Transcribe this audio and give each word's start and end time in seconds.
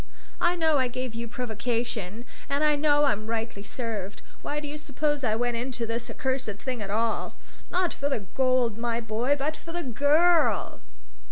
I 0.39 0.55
know 0.55 0.79
I 0.79 0.87
gave 0.87 1.13
you 1.13 1.27
provocation. 1.27 2.25
And 2.49 2.63
I 2.63 2.75
know 2.75 3.03
I'm 3.03 3.27
rightly 3.27 3.61
served. 3.61 4.23
Why 4.41 4.59
do 4.59 4.67
you 4.67 4.79
suppose 4.79 5.23
I 5.23 5.35
went 5.35 5.57
into 5.57 5.85
this 5.85 6.09
accursed 6.09 6.53
thing 6.57 6.81
at 6.81 6.89
all? 6.89 7.35
Not 7.69 7.93
for 7.93 8.09
the 8.09 8.21
gold, 8.33 8.79
my 8.79 8.99
boy, 8.99 9.35
but 9.37 9.55
for 9.55 9.71
the 9.71 9.83
girl! 9.83 10.79